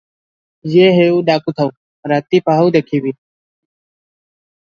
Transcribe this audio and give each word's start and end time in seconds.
ଯିଏ 0.69 0.85
ହେଉ 0.99 1.19
ଡାକୁଥାଉ, 1.27 1.69
ରାତି 2.13 2.41
ପାହୁ 2.49 2.73
ଦେଖିବି। 2.79 3.13